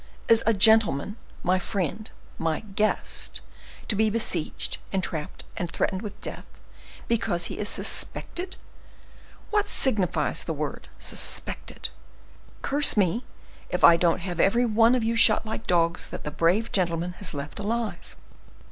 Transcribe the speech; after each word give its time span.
Is 0.27 0.41
a 0.47 0.53
gentleman, 0.55 1.15
my 1.43 1.59
friend, 1.59 2.09
my 2.39 2.61
guest, 2.61 3.39
to 3.87 3.95
be 3.95 4.09
besieged, 4.09 4.79
entrapped, 4.91 5.43
and 5.57 5.69
threatened 5.69 6.01
with 6.01 6.19
death, 6.21 6.47
because 7.07 7.45
he 7.45 7.59
is 7.59 7.69
suspected? 7.69 8.55
What 9.51 9.69
signifies 9.69 10.43
the 10.43 10.53
word, 10.55 10.87
suspected? 10.97 11.89
Curse 12.63 12.97
me 12.97 13.25
if 13.69 13.83
I 13.83 13.95
don't 13.95 14.21
have 14.21 14.39
every 14.39 14.65
one 14.65 14.95
of 14.95 15.03
you 15.03 15.15
shot 15.15 15.45
like 15.45 15.67
dogs, 15.67 16.07
that 16.07 16.23
the 16.23 16.31
brave 16.31 16.71
gentleman 16.71 17.13
has 17.19 17.35
left 17.35 17.59
alive! 17.59 18.15